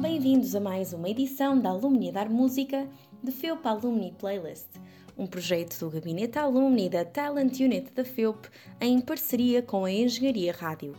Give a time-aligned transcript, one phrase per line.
[0.00, 2.88] Bem-vindos a mais uma edição da Alumni Dar Música
[3.20, 4.68] de FEUP Alumni Playlist,
[5.18, 8.48] um projeto do Gabinete Alumni da Talent Unit da FEUP
[8.80, 10.94] em parceria com a Engenharia Rádio.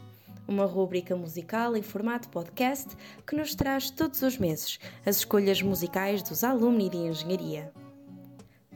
[0.46, 2.89] Uma rúbrica musical em formato podcast
[3.25, 7.71] que nos traz todos os meses as escolhas musicais dos alumni de Engenharia.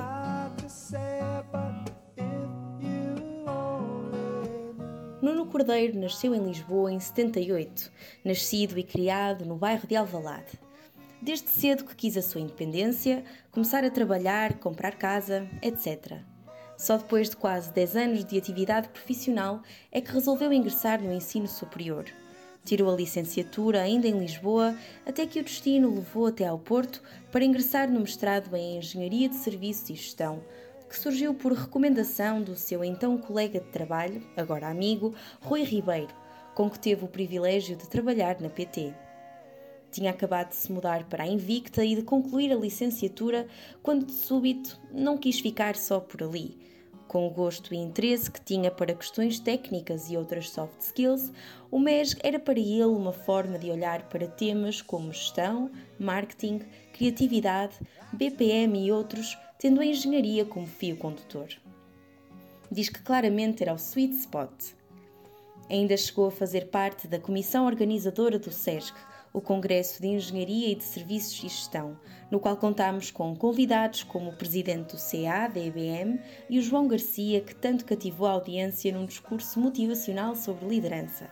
[5.21, 7.91] Nuno Cordeiro nasceu em Lisboa em 78,
[8.25, 10.59] nascido e criado no bairro de Alvalade.
[11.21, 16.17] Desde cedo que quis a sua independência, começar a trabalhar, comprar casa, etc.
[16.79, 19.61] Só depois de quase 10 anos de atividade profissional
[19.91, 22.05] é que resolveu ingressar no ensino superior.
[22.63, 24.73] Tirou a licenciatura ainda em Lisboa,
[25.05, 27.03] até que o destino levou até ao Porto
[27.33, 30.41] para ingressar no mestrado em Engenharia de Serviços e Gestão,
[30.87, 36.15] que surgiu por recomendação do seu então colega de trabalho, agora amigo, Rui Ribeiro,
[36.55, 38.93] com que teve o privilégio de trabalhar na PT.
[39.91, 43.47] Tinha acabado de se mudar para a Invicta e de concluir a licenciatura
[43.81, 46.57] quando de súbito não quis ficar só por ali.
[47.07, 51.31] Com o gosto e interesse que tinha para questões técnicas e outras soft skills,
[51.71, 56.61] o MES era para ele uma forma de olhar para temas como gestão, marketing,
[56.93, 57.79] criatividade,
[58.13, 61.47] BPM e outros, tendo a engenharia como fio condutor.
[62.71, 64.53] Diz que claramente era o sweet spot.
[65.67, 68.95] Ainda chegou a fazer parte da comissão organizadora do SESC,
[69.33, 71.97] o Congresso de Engenharia e de Serviços e Gestão,
[72.31, 76.19] no qual contamos com convidados como o presidente do CA da EBM
[76.49, 81.29] e o João Garcia, que tanto cativou a audiência num discurso motivacional sobre liderança.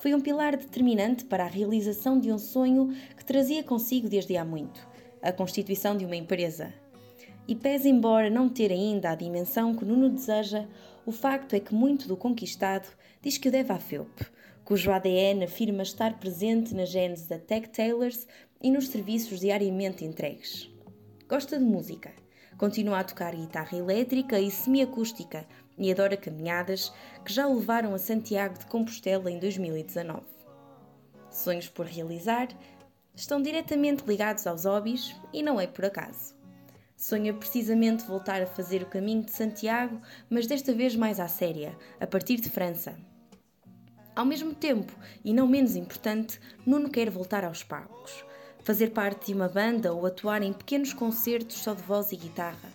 [0.00, 4.44] Foi um pilar determinante para a realização de um sonho que trazia consigo desde há
[4.44, 4.86] muito
[5.22, 6.72] a constituição de uma empresa.
[7.48, 10.66] E pese embora não ter ainda a dimensão que Nuno deseja,
[11.04, 12.88] o facto é que muito do conquistado
[13.22, 14.26] diz que o deve à FEUP,
[14.66, 18.26] cujo ADN afirma estar presente na gênese da Tech Tailors
[18.60, 20.68] e nos serviços diariamente entregues.
[21.28, 22.12] Gosta de música,
[22.58, 25.46] continua a tocar guitarra elétrica e semiacústica
[25.78, 26.92] e adora caminhadas
[27.24, 30.22] que já o levaram a Santiago de Compostela em 2019.
[31.30, 32.48] Sonhos por realizar
[33.14, 36.34] estão diretamente ligados aos hobbies e não é por acaso.
[36.96, 41.78] Sonha precisamente voltar a fazer o caminho de Santiago, mas desta vez mais à séria,
[42.00, 42.96] a partir de França,
[44.16, 48.24] ao mesmo tempo, e não menos importante, Nuno quer voltar aos palcos,
[48.64, 52.72] fazer parte de uma banda ou atuar em pequenos concertos só de voz e guitarra.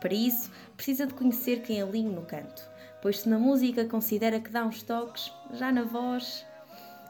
[0.00, 2.66] Para isso, precisa de conhecer quem alinhe no canto,
[3.02, 6.44] pois se na música considera que dá uns toques, já na voz.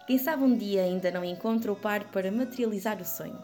[0.09, 3.39] Quem sabe um dia ainda não encontra o par para materializar o sonho,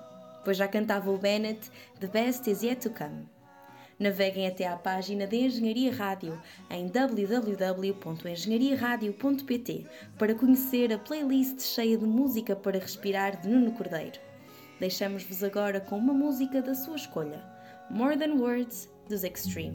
[0.45, 1.71] pois já cantava o Bennett
[2.01, 3.38] The Best Is Yet to Come.
[3.99, 9.87] Naveguem até à página da Engenharia Rádio em www.engenhariaradio.pt
[10.17, 14.21] para conhecer a playlist cheia de música para respirar de Nuno Cordeiro.
[14.79, 17.45] Deixamos-vos agora com uma música da sua escolha,
[17.91, 19.75] More Than Words, dos Extreme.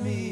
[0.00, 0.27] me.